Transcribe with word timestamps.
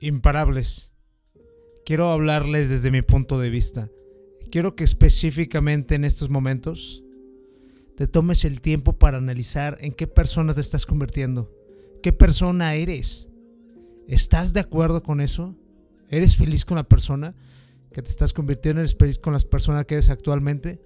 imparables. 0.00 0.92
Quiero 1.84 2.10
hablarles 2.10 2.68
desde 2.68 2.90
mi 2.90 3.02
punto 3.02 3.38
de 3.38 3.50
vista. 3.50 3.90
Quiero 4.50 4.74
que 4.74 4.84
específicamente 4.84 5.94
en 5.94 6.04
estos 6.04 6.30
momentos 6.30 7.04
te 7.96 8.06
tomes 8.06 8.44
el 8.44 8.60
tiempo 8.60 8.94
para 8.98 9.18
analizar 9.18 9.76
en 9.80 9.92
qué 9.92 10.06
persona 10.06 10.54
te 10.54 10.60
estás 10.60 10.86
convirtiendo. 10.86 11.54
¿Qué 12.02 12.12
persona 12.12 12.74
eres? 12.74 13.28
¿Estás 14.08 14.52
de 14.52 14.60
acuerdo 14.60 15.02
con 15.02 15.20
eso? 15.20 15.54
¿Eres 16.08 16.36
feliz 16.36 16.64
con 16.64 16.76
la 16.76 16.88
persona 16.88 17.34
que 17.92 18.02
te 18.02 18.10
estás 18.10 18.32
convirtiendo? 18.32 18.80
¿Eres 18.80 18.96
feliz 18.96 19.18
con 19.18 19.32
las 19.32 19.44
personas 19.44 19.84
que 19.84 19.94
eres 19.94 20.10
actualmente? 20.10 20.80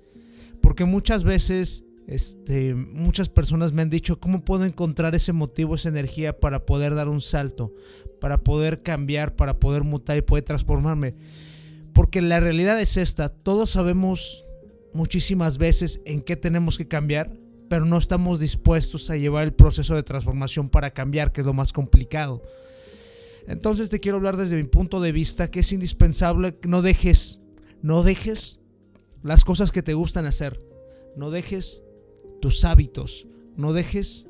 Porque 0.60 0.84
muchas 0.84 1.24
veces 1.24 1.84
este, 2.07 2.75
muchas 2.75 3.29
personas 3.29 3.73
me 3.73 3.82
han 3.82 3.91
dicho 3.91 4.21
cómo 4.21 4.45
puedo 4.45 4.64
encontrar 4.64 5.14
ese 5.14 5.32
motivo, 5.32 5.75
esa 5.75 5.89
energía 5.89 6.39
para 6.39 6.66
poder 6.66 6.95
dar 6.95 7.09
un 7.09 7.21
salto, 7.21 7.73
para 8.21 8.43
poder 8.43 8.82
cambiar, 8.82 9.36
para 9.36 9.59
poder 9.59 9.84
mutar 9.84 10.17
y 10.17 10.22
poder 10.22 10.45
transformarme. 10.45 11.14
Porque 11.95 12.21
la 12.21 12.40
realidad 12.40 12.81
es 12.81 12.96
esta, 12.96 13.29
todos 13.29 13.71
sabemos 13.71 14.45
muchísimas 14.93 15.59
veces 15.59 16.00
en 16.04 16.22
qué 16.22 16.36
tenemos 16.36 16.76
que 16.76 16.89
cambiar, 16.89 17.32
pero 17.68 17.86
no 17.86 17.96
estamos 17.96 18.40
dispuestos 18.40 19.11
a 19.11 19.17
llevar 19.17 19.45
el 19.45 19.54
proceso 19.54 19.95
de 19.95 20.03
transformación 20.03 20.68
para 20.68 20.90
cambiar, 20.90 21.32
que 21.32 21.40
es 21.40 21.46
lo 21.46 21.54
más 21.54 21.73
complicado. 21.73 22.43
Entonces 23.46 23.90
te 23.90 24.00
quiero 24.00 24.17
hablar 24.17 24.36
desde 24.36 24.57
mi 24.57 24.64
punto 24.64 25.00
de 25.00 25.12
vista 25.12 25.50
que 25.50 25.61
es 25.61 25.73
indispensable 25.73 26.57
que 26.57 26.68
no 26.68 26.82
dejes, 26.82 27.40
no 27.82 28.03
dejes 28.03 28.61
las 29.23 29.45
cosas 29.45 29.73
que 29.73 29.82
te 29.82 29.95
gustan 29.95 30.26
hacer, 30.26 30.59
no 31.17 31.31
dejes 31.31 31.83
tus 32.44 32.66
hábitos, 32.66 33.27
no 33.56 33.72
dejes 33.72 34.28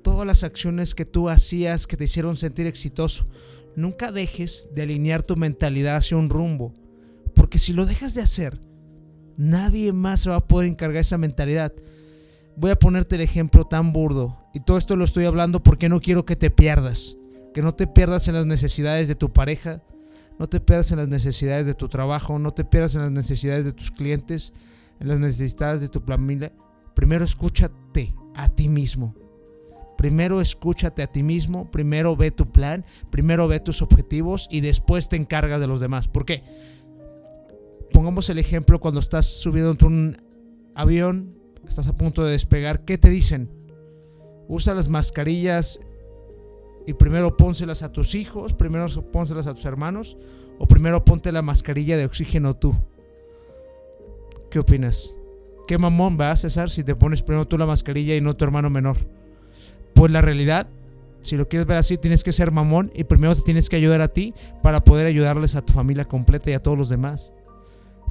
todas 0.00 0.26
las 0.26 0.42
acciones 0.42 0.94
que 0.94 1.04
tú 1.04 1.28
hacías 1.28 1.86
que 1.86 1.98
te 1.98 2.04
hicieron 2.04 2.34
sentir 2.34 2.66
exitoso. 2.66 3.26
Nunca 3.74 4.10
dejes 4.10 4.70
de 4.74 4.80
alinear 4.80 5.22
tu 5.22 5.36
mentalidad 5.36 5.96
hacia 5.96 6.16
un 6.16 6.30
rumbo, 6.30 6.72
porque 7.34 7.58
si 7.58 7.74
lo 7.74 7.84
dejas 7.84 8.14
de 8.14 8.22
hacer, 8.22 8.58
nadie 9.36 9.92
más 9.92 10.20
se 10.20 10.30
va 10.30 10.36
a 10.36 10.48
poder 10.48 10.66
encargar 10.66 11.02
esa 11.02 11.18
mentalidad. 11.18 11.74
Voy 12.56 12.70
a 12.70 12.78
ponerte 12.78 13.16
el 13.16 13.20
ejemplo 13.20 13.64
tan 13.64 13.92
burdo, 13.92 14.38
y 14.54 14.60
todo 14.60 14.78
esto 14.78 14.96
lo 14.96 15.04
estoy 15.04 15.26
hablando 15.26 15.62
porque 15.62 15.90
no 15.90 16.00
quiero 16.00 16.24
que 16.24 16.36
te 16.36 16.50
pierdas, 16.50 17.18
que 17.52 17.60
no 17.60 17.72
te 17.72 17.86
pierdas 17.86 18.28
en 18.28 18.34
las 18.36 18.46
necesidades 18.46 19.08
de 19.08 19.14
tu 19.14 19.30
pareja, 19.30 19.82
no 20.38 20.46
te 20.46 20.58
pierdas 20.58 20.90
en 20.90 21.00
las 21.00 21.08
necesidades 21.08 21.66
de 21.66 21.74
tu 21.74 21.88
trabajo, 21.90 22.38
no 22.38 22.52
te 22.52 22.64
pierdas 22.64 22.94
en 22.94 23.02
las 23.02 23.12
necesidades 23.12 23.66
de 23.66 23.74
tus 23.74 23.90
clientes, 23.90 24.54
en 25.00 25.08
las 25.08 25.20
necesidades 25.20 25.82
de 25.82 25.88
tu 25.88 26.00
familia, 26.00 26.54
Primero 26.96 27.26
escúchate 27.26 28.14
a 28.34 28.48
ti 28.48 28.68
mismo. 28.68 29.14
Primero 29.98 30.40
escúchate 30.40 31.02
a 31.02 31.06
ti 31.06 31.22
mismo, 31.22 31.70
primero 31.70 32.16
ve 32.16 32.30
tu 32.30 32.50
plan, 32.50 32.86
primero 33.10 33.46
ve 33.48 33.60
tus 33.60 33.82
objetivos 33.82 34.48
y 34.50 34.62
después 34.62 35.10
te 35.10 35.16
encargas 35.16 35.60
de 35.60 35.66
los 35.66 35.80
demás. 35.80 36.08
¿Por 36.08 36.24
qué? 36.24 36.42
Pongamos 37.92 38.30
el 38.30 38.38
ejemplo 38.38 38.80
cuando 38.80 39.00
estás 39.00 39.26
subiendo 39.26 39.72
en 39.72 39.86
un 39.86 40.16
avión, 40.74 41.34
estás 41.68 41.86
a 41.86 41.96
punto 41.98 42.24
de 42.24 42.32
despegar, 42.32 42.86
¿qué 42.86 42.96
te 42.96 43.10
dicen? 43.10 43.50
Usa 44.48 44.74
las 44.74 44.88
mascarillas 44.88 45.80
y 46.86 46.94
primero 46.94 47.36
pónselas 47.36 47.82
a 47.82 47.92
tus 47.92 48.14
hijos, 48.14 48.54
primero 48.54 48.88
pónselas 49.12 49.46
a 49.46 49.54
tus 49.54 49.66
hermanos 49.66 50.16
o 50.58 50.66
primero 50.66 51.04
ponte 51.04 51.30
la 51.30 51.42
mascarilla 51.42 51.98
de 51.98 52.06
oxígeno 52.06 52.54
tú. 52.54 52.74
¿Qué 54.50 54.60
opinas? 54.60 55.14
Qué 55.66 55.78
mamón 55.78 56.16
va, 56.20 56.34
César, 56.36 56.70
si 56.70 56.84
te 56.84 56.94
pones 56.94 57.22
primero 57.22 57.48
tú 57.48 57.58
la 57.58 57.66
mascarilla 57.66 58.14
y 58.14 58.20
no 58.20 58.36
tu 58.36 58.44
hermano 58.44 58.70
menor. 58.70 58.96
Pues 59.94 60.12
la 60.12 60.20
realidad, 60.20 60.68
si 61.22 61.36
lo 61.36 61.48
quieres 61.48 61.66
ver 61.66 61.78
así, 61.78 61.98
tienes 61.98 62.22
que 62.22 62.30
ser 62.30 62.52
mamón 62.52 62.92
y 62.94 63.04
primero 63.04 63.34
te 63.34 63.42
tienes 63.42 63.68
que 63.68 63.76
ayudar 63.76 64.00
a 64.00 64.08
ti 64.08 64.32
para 64.62 64.84
poder 64.84 65.06
ayudarles 65.06 65.56
a 65.56 65.62
tu 65.62 65.72
familia 65.72 66.04
completa 66.04 66.50
y 66.50 66.54
a 66.54 66.62
todos 66.62 66.78
los 66.78 66.88
demás. 66.88 67.34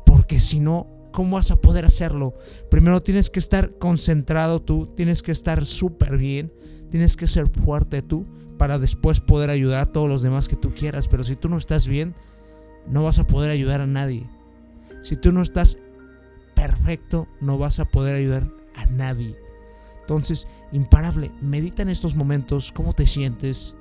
Porque 0.06 0.42
si 0.42 0.60
no, 0.60 0.88
¿cómo 1.14 1.38
vas 1.38 1.50
a 1.52 1.56
poder 1.56 1.86
hacerlo? 1.86 2.34
Primero 2.70 3.02
tienes 3.02 3.30
que 3.30 3.40
estar 3.40 3.78
concentrado 3.78 4.60
tú, 4.60 4.88
tienes 4.88 5.24
que 5.24 5.32
estar 5.32 5.66
súper 5.66 6.18
bien, 6.18 6.52
tienes 6.90 7.16
que 7.16 7.28
ser 7.28 7.50
fuerte 7.50 8.02
tú 8.02 8.26
para 8.58 8.80
después 8.80 9.22
poder 9.22 9.50
ayudar 9.50 9.82
a 9.82 9.92
todos 9.92 10.10
los 10.10 10.22
demás 10.22 10.50
que 10.50 10.58
tú 10.58 10.74
quieras. 10.74 11.08
Pero 11.08 11.24
si 11.24 11.38
tú 11.38 11.48
no 11.48 11.58
estás 11.58 11.88
bien, 11.88 12.16
no 12.88 13.04
vas 13.04 13.20
a 13.20 13.28
poder 13.28 13.50
ayudar 13.50 13.80
a 13.80 13.88
nadie. 13.88 14.30
Si 15.04 15.16
tú 15.16 15.32
no 15.32 15.42
estás 15.42 15.78
perfecto, 16.56 17.28
no 17.42 17.58
vas 17.58 17.80
a 17.80 17.86
poder 17.86 18.16
ayudar 18.16 18.50
a 18.76 18.86
nadie. 18.88 19.38
Entonces, 20.02 20.48
imparable, 20.72 21.32
medita 21.42 21.82
en 21.82 21.90
estos 21.90 22.16
momentos 22.16 22.72
cómo 22.72 22.94
te 22.94 23.06
sientes, 23.06 23.76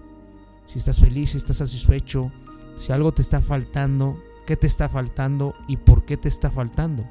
si 0.67 0.79
estás 0.79 1.01
feliz, 1.01 1.31
si 1.31 1.39
estás 1.39 1.59
satisfecho, 1.59 2.33
si 2.77 2.93
algo 2.93 3.12
te 3.12 3.23
está 3.23 3.41
faltando, 3.41 4.19
qué 4.47 4.57
te 4.57 4.67
está 4.67 4.89
faltando 4.89 5.55
y 5.69 5.77
por 5.77 6.05
qué 6.05 6.17
te 6.17 6.29
está 6.29 6.51
faltando. 6.51 7.05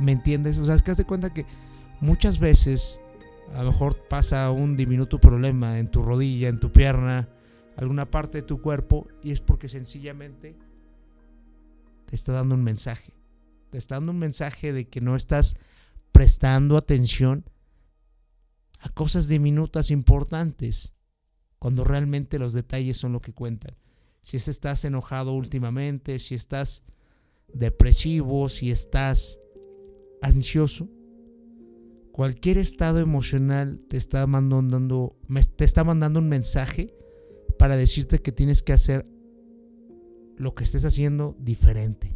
¿Me, 0.00 0.12
entiendes? 0.12 0.58
O 0.58 0.64
sea, 0.64 0.74
es 0.74 0.82
que 0.82 0.90
haz 0.90 0.96
de 0.96 1.04
cuenta 1.04 1.32
que 1.32 1.46
muchas 2.00 2.38
veces 2.38 3.00
a 3.54 3.62
lo 3.62 3.72
mejor 3.72 3.96
pasa 4.08 4.50
un 4.50 4.76
diminuto 4.76 5.18
problema 5.18 5.78
en 5.78 5.88
tu 5.88 6.02
rodilla, 6.02 6.48
en 6.48 6.60
tu 6.60 6.70
pierna, 6.70 7.28
alguna 7.76 8.10
parte 8.10 8.38
de 8.38 8.42
tu 8.42 8.60
cuerpo 8.60 9.06
y 9.22 9.30
es 9.30 9.40
porque 9.40 9.68
sencillamente 9.68 10.56
te 12.06 12.14
está 12.14 12.32
dando 12.32 12.54
un 12.54 12.62
mensaje 12.62 13.12
te 13.70 13.78
está 13.78 13.96
dando 13.96 14.12
un 14.12 14.18
mensaje 14.18 14.72
de 14.72 14.88
que 14.88 15.00
no 15.00 15.16
estás 15.16 15.56
prestando 16.12 16.76
atención 16.76 17.44
a 18.80 18.88
cosas 18.90 19.28
diminutas 19.28 19.90
importantes, 19.90 20.94
cuando 21.58 21.84
realmente 21.84 22.38
los 22.38 22.52
detalles 22.52 22.96
son 22.96 23.12
lo 23.12 23.20
que 23.20 23.32
cuentan. 23.32 23.76
Si 24.20 24.36
estás 24.36 24.84
enojado 24.84 25.32
últimamente, 25.32 26.18
si 26.18 26.34
estás 26.34 26.84
depresivo, 27.52 28.48
si 28.48 28.70
estás 28.70 29.38
ansioso, 30.22 30.88
cualquier 32.12 32.58
estado 32.58 32.98
emocional 32.98 33.82
te 33.88 33.96
está 33.96 34.26
mandando, 34.26 35.16
te 35.56 35.64
está 35.64 35.84
mandando 35.84 36.20
un 36.20 36.28
mensaje 36.28 36.94
para 37.58 37.76
decirte 37.76 38.20
que 38.20 38.32
tienes 38.32 38.62
que 38.62 38.72
hacer 38.72 39.06
lo 40.36 40.54
que 40.54 40.64
estés 40.64 40.84
haciendo 40.84 41.36
diferente. 41.38 42.10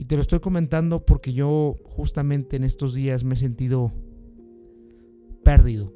Y 0.00 0.06
te 0.06 0.14
lo 0.14 0.22
estoy 0.22 0.40
comentando 0.40 1.04
porque 1.04 1.34
yo 1.34 1.76
justamente 1.84 2.56
en 2.56 2.64
estos 2.64 2.94
días 2.94 3.22
me 3.22 3.34
he 3.34 3.36
sentido 3.36 3.92
perdido. 5.44 5.92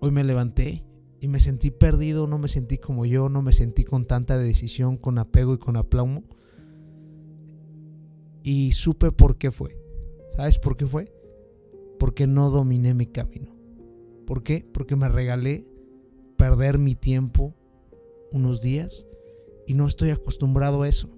Hoy 0.00 0.10
me 0.10 0.22
levanté 0.22 0.84
y 1.18 1.28
me 1.28 1.40
sentí 1.40 1.70
perdido, 1.70 2.26
no 2.26 2.36
me 2.36 2.48
sentí 2.48 2.76
como 2.76 3.06
yo, 3.06 3.30
no 3.30 3.40
me 3.40 3.54
sentí 3.54 3.84
con 3.84 4.04
tanta 4.04 4.36
decisión, 4.36 4.98
con 4.98 5.16
apego 5.16 5.54
y 5.54 5.58
con 5.58 5.78
aplaumo. 5.78 6.24
Y 8.42 8.72
supe 8.72 9.12
por 9.12 9.38
qué 9.38 9.50
fue. 9.50 9.78
¿Sabes 10.36 10.58
por 10.58 10.76
qué 10.76 10.86
fue? 10.86 11.10
Porque 11.98 12.26
no 12.26 12.50
dominé 12.50 12.92
mi 12.92 13.06
camino. 13.06 13.56
¿Por 14.26 14.42
qué? 14.42 14.68
Porque 14.74 14.94
me 14.94 15.08
regalé 15.08 15.66
perder 16.36 16.78
mi 16.78 16.96
tiempo 16.96 17.54
unos 18.30 18.60
días 18.60 19.06
y 19.66 19.72
no 19.72 19.86
estoy 19.86 20.10
acostumbrado 20.10 20.82
a 20.82 20.88
eso. 20.90 21.13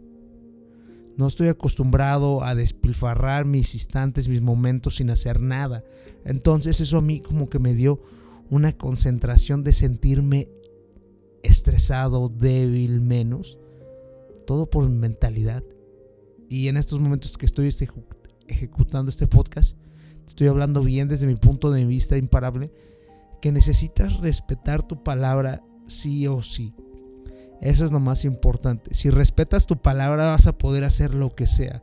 No 1.17 1.27
estoy 1.27 1.49
acostumbrado 1.49 2.45
a 2.45 2.55
despilfarrar 2.55 3.47
mis 3.47 3.75
instantes, 3.75 4.29
mis 4.29 4.43
momentos 4.43 4.97
sin 4.97 5.11
hacer 5.11 5.41
nada. 5.41 5.83
Entonces 6.25 6.81
eso 6.81 6.99
a 6.99 7.03
mí 7.03 7.21
como 7.21 7.49
que 7.49 7.59
me 7.59 7.75
dio 7.75 8.03
una 8.51 8.77
concentración 8.77 9.63
de 9.63 9.73
sentirme 9.73 10.49
estresado, 11.43 12.29
débil, 12.29 13.01
menos. 13.01 13.59
Todo 14.47 14.69
por 14.69 14.89
mi 14.89 14.97
mentalidad. 14.97 15.65
Y 16.49 16.69
en 16.69 16.77
estos 16.77 17.01
momentos 17.01 17.37
que 17.39 17.47
estoy 17.47 17.69
este, 17.69 17.89
ejecutando 18.47 19.09
este 19.11 19.27
podcast, 19.27 19.79
estoy 20.27 20.49
hablando 20.49 20.83
bien 20.83 21.09
desde 21.09 21.27
mi 21.27 21.35
punto 21.37 21.71
de 21.71 21.85
vista 21.87 22.17
imparable, 22.17 22.73
que 23.41 23.53
necesitas 23.53 24.19
respetar 24.19 24.87
tu 24.87 25.03
palabra 25.03 25.65
sí 25.87 26.27
o 26.27 26.43
sí. 26.43 26.75
Eso 27.61 27.85
es 27.85 27.93
lo 27.93 28.01
más 28.01 28.25
importante. 28.25 28.95
Si 28.95 29.11
respetas 29.11 29.67
tu 29.67 29.77
palabra 29.77 30.27
vas 30.27 30.47
a 30.47 30.57
poder 30.57 30.85
hacer 30.85 31.15
lo 31.15 31.35
que 31.35 31.47
sea. 31.47 31.83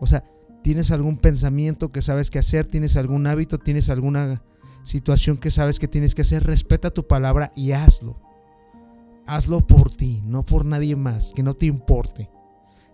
O 0.00 0.06
sea, 0.06 0.24
tienes 0.62 0.90
algún 0.90 1.18
pensamiento 1.18 1.90
que 1.90 2.02
sabes 2.02 2.30
que 2.30 2.38
hacer, 2.38 2.66
tienes 2.66 2.96
algún 2.96 3.26
hábito, 3.26 3.58
tienes 3.58 3.90
alguna 3.90 4.42
situación 4.82 5.36
que 5.36 5.50
sabes 5.50 5.78
que 5.78 5.88
tienes 5.88 6.14
que 6.14 6.22
hacer, 6.22 6.44
respeta 6.44 6.90
tu 6.90 7.06
palabra 7.06 7.52
y 7.54 7.72
hazlo. 7.72 8.20
Hazlo 9.26 9.66
por 9.66 9.90
ti, 9.90 10.22
no 10.24 10.42
por 10.44 10.64
nadie 10.64 10.96
más, 10.96 11.32
que 11.34 11.42
no 11.42 11.54
te 11.54 11.66
importe. 11.66 12.30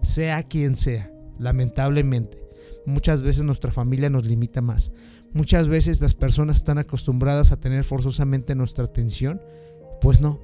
Sea 0.02 0.42
quien 0.42 0.76
sea, 0.76 1.10
lamentablemente. 1.38 2.42
Muchas 2.84 3.22
veces 3.22 3.44
nuestra 3.44 3.72
familia 3.72 4.10
nos 4.10 4.26
limita 4.26 4.60
más. 4.60 4.92
Muchas 5.32 5.68
veces 5.68 6.00
las 6.00 6.14
personas 6.14 6.58
están 6.58 6.78
acostumbradas 6.78 7.52
a 7.52 7.60
tener 7.60 7.84
forzosamente 7.84 8.54
nuestra 8.54 8.84
atención. 8.84 9.40
Pues 10.00 10.20
no, 10.20 10.40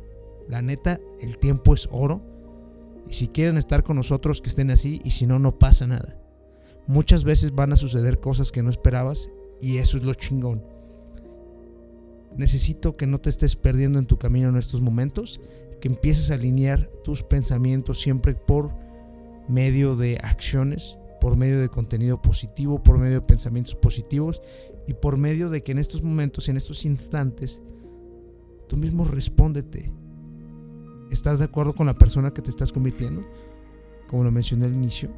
la 0.49 0.63
neta, 0.63 1.01
el 1.21 1.39
tiempo 1.39 1.75
es 1.75 1.89
oro. 1.91 2.23
Y 3.09 3.15
si 3.15 3.29
quieren 3.29 3.57
estar 3.57 3.83
con 3.83 3.97
nosotros, 3.97 4.41
que 4.41 4.49
estén 4.49 4.71
así. 4.71 5.01
Y 5.05 5.11
si 5.11 5.27
no, 5.27 5.39
no 5.39 5.59
pasa 5.59 5.87
nada. 5.87 6.19
Muchas 6.87 7.25
veces 7.25 7.55
van 7.55 7.73
a 7.73 7.77
suceder 7.77 8.21
cosas 8.21 8.53
que 8.53 8.63
no 8.63 8.71
esperabas. 8.71 9.31
Y 9.61 9.79
eso 9.79 9.97
es 9.97 10.03
lo 10.03 10.15
chingón. 10.15 10.65
necesito 12.37 12.97
que 12.97 13.07
no 13.07 13.19
te 13.19 13.29
estés 13.29 13.57
perdiendo 13.57 13.99
en 13.99 14.07
tu 14.07 14.19
camino 14.19 14.49
en 14.49 14.57
estos 14.57 14.81
momentos, 14.81 15.41
que 15.81 15.89
empieces 15.89 16.31
a 16.31 16.35
alinear 16.35 16.87
tus 17.05 17.23
pensamientos 17.23 18.01
siempre 18.01 18.35
por 18.35 18.73
medio 19.49 19.97
de 19.97 20.19
acciones, 20.23 20.97
por 21.21 21.37
medio 21.37 21.61
de 21.61 21.69
contenido 21.69 22.21
positivo, 22.21 22.83
por 22.83 22.99
medio 22.99 23.21
de 23.21 23.27
pensamientos 23.27 23.75
positivos 23.75 24.43
y 24.87 24.95
por 24.95 25.17
medio 25.17 25.51
de 25.51 25.63
que 25.63 25.73
en 25.73 25.79
estos 25.79 26.03
momentos, 26.03 26.49
en 26.49 26.57
estos 26.57 26.85
instantes, 26.85 27.63
tú 28.69 28.77
mismo 28.77 29.05
respóndete. 29.05 29.93
¿Estás 31.13 31.39
de 31.39 31.45
acuerdo 31.45 31.75
con 31.75 31.85
la 31.85 31.93
persona 31.93 32.31
que 32.31 32.41
te 32.41 32.49
estás 32.49 32.73
convirtiendo? 32.73 33.21
Como 34.09 34.25
lo 34.25 34.33
mencioné 34.33 34.65
al 34.65 34.73
inicio. 34.73 35.11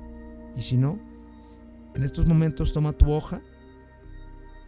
Y 0.57 0.63
si 0.63 0.77
no, 0.77 0.99
en 1.95 2.03
estos 2.03 2.27
momentos 2.27 2.73
toma 2.73 2.93
tu 2.93 3.13
hoja. 3.13 3.41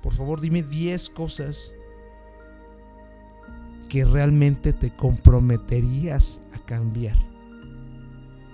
Por 0.05 0.12
favor, 0.14 0.40
dime 0.40 0.62
10 0.62 1.11
cosas 1.11 1.73
que 3.88 4.05
realmente 4.05 4.73
te 4.73 4.94
comprometerías 4.94 6.40
a 6.55 6.61
cambiar. 6.61 7.17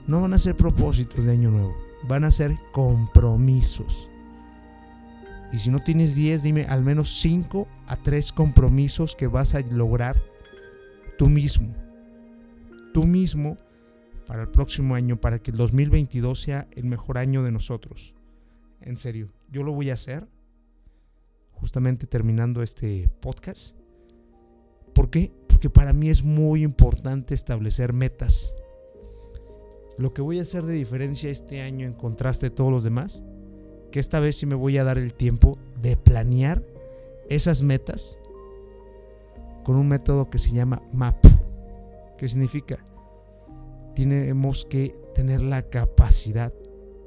No 0.07 0.23
van 0.23 0.33
a 0.33 0.39
ser 0.39 0.57
propósitos 0.57 1.27
de 1.27 1.33
año 1.33 1.51
nuevo, 1.51 1.77
van 2.09 2.25
a 2.25 2.31
ser 2.31 2.57
compromisos. 2.73 4.09
Y 5.53 5.59
si 5.59 5.69
no 5.69 5.81
tienes 5.81 6.15
10, 6.15 6.43
dime 6.43 6.65
al 6.65 6.83
menos 6.83 7.21
5 7.21 7.69
a 7.87 7.97
3 7.97 8.33
compromisos 8.33 9.15
que 9.15 9.27
vas 9.27 9.55
a 9.55 9.61
lograr 9.61 10.17
tú 11.19 11.29
mismo. 11.29 11.92
Tú 12.93 13.07
mismo 13.07 13.57
para 14.27 14.43
el 14.43 14.49
próximo 14.49 14.95
año, 14.95 15.21
para 15.21 15.39
que 15.39 15.51
el 15.51 15.57
2022 15.57 16.41
sea 16.41 16.69
el 16.73 16.85
mejor 16.85 17.19
año 17.19 17.43
de 17.43 17.53
nosotros. 17.53 18.15
En 18.81 18.97
serio, 18.97 19.29
yo 19.51 19.63
lo 19.63 19.73
voy 19.73 19.91
a 19.91 19.95
hacer 19.95 20.29
justamente 21.53 22.07
terminando 22.07 22.63
este 22.63 23.09
podcast. 23.21 23.77
¿Por 24.95 25.11
qué? 25.11 25.33
Porque 25.49 25.71
para 25.71 25.93
mí 25.93 26.09
es 26.11 26.23
muy 26.23 26.63
importante 26.63 27.35
establecer 27.35 27.93
metas. 27.93 28.55
Lo 29.99 30.13
que 30.13 30.23
voy 30.23 30.39
a 30.39 30.43
hacer 30.43 30.65
de 30.65 30.75
diferencia 30.75 31.31
este 31.31 31.63
año 31.63 31.87
en 31.87 31.93
contraste 31.93 32.47
de 32.47 32.57
todos 32.57 32.73
los 32.73 32.85
demás 32.85 33.23
que 33.93 34.01
esta 34.01 34.19
vez 34.19 34.37
sí 34.37 34.47
me 34.47 34.57
voy 34.57 34.79
a 34.79 34.85
dar 34.85 34.99
el 34.99 35.15
tiempo 35.15 35.59
de 35.81 35.97
planear 35.97 36.65
esas 37.29 37.63
metas 37.63 38.19
con 39.63 39.77
un 39.77 39.87
método 39.87 40.31
que 40.31 40.39
se 40.39 40.51
llama 40.51 40.83
MAP. 40.93 41.32
¿Qué 42.19 42.29
significa? 42.29 42.85
Tenemos 43.95 44.65
que 44.65 44.97
tener 45.15 45.41
la 45.41 45.63
capacidad 45.63 46.53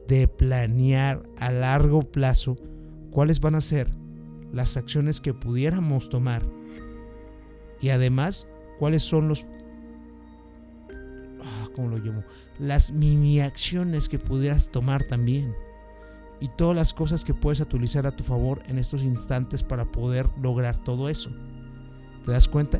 de 0.08 0.28
planear 0.28 1.24
a 1.40 1.52
largo 1.52 2.02
plazo 2.02 2.56
cuáles 3.12 3.40
van 3.40 3.56
a 3.56 3.62
ser 3.62 3.90
las 4.52 4.78
acciones 4.78 5.20
que 5.20 5.34
pudiéramos 5.34 6.10
tomar 6.10 6.44
y 7.82 7.90
además 7.90 8.48
cuáles 8.80 9.04
son 9.04 9.28
los 9.28 9.46
ah, 11.44 11.68
¿cómo 11.76 11.90
lo 11.90 11.98
llamo? 11.98 12.24
Las 12.60 12.92
mini 12.92 13.42
acciones 13.42 14.08
que 14.08 14.20
pudieras 14.20 14.70
tomar 14.70 15.04
también 15.06 15.56
y 16.40 16.50
todas 16.50 16.76
las 16.76 16.94
cosas 16.94 17.24
que 17.24 17.34
puedes 17.34 17.62
utilizar 17.62 18.06
a 18.06 18.16
tu 18.16 18.24
favor 18.24 18.62
en 18.68 18.78
estos 18.78 19.04
instantes 19.04 19.64
para 19.64 19.92
poder 19.92 20.30
lograr 20.42 20.78
todo 20.78 21.10
eso. 21.10 21.32
¿Te 22.24 22.32
das 22.32 22.48
cuenta? 22.48 22.80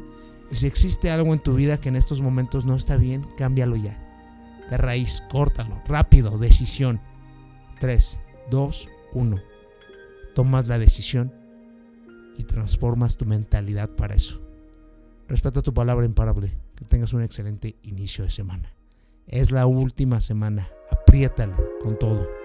Si 0.52 0.68
existe 0.68 1.12
algo 1.12 1.34
en 1.34 1.40
tu 1.40 1.54
vida 1.54 1.78
que 1.78 1.90
en 1.90 1.96
estos 1.96 2.22
momentos 2.22 2.66
no 2.66 2.76
está 2.76 2.98
bien, 2.98 3.26
cámbialo 3.38 3.76
ya. 3.76 3.98
De 4.70 4.78
raíz, 4.78 5.24
córtalo, 5.30 5.82
rápido, 5.88 6.38
decisión. 6.38 7.02
3, 7.80 8.20
2, 8.52 8.90
1. 9.14 9.38
Tomas 10.34 10.68
la 10.68 10.78
decisión 10.78 11.34
y 12.38 12.44
transformas 12.44 13.18
tu 13.18 13.26
mentalidad 13.26 13.90
para 13.90 14.16
eso. 14.16 14.42
Respeta 15.28 15.62
tu 15.62 15.74
palabra 15.74 16.06
imparable. 16.06 16.58
Que 16.76 16.86
tengas 16.86 17.14
un 17.14 17.22
excelente 17.22 17.78
inicio 17.84 18.26
de 18.26 18.30
semana. 18.30 18.76
Es 19.28 19.52
la 19.52 19.66
última 19.66 20.20
semana. 20.20 20.70
Apriétala 20.92 21.58
con 21.82 21.98
todo. 21.98 22.45